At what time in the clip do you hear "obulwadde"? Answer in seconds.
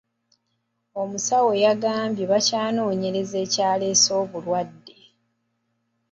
4.21-4.97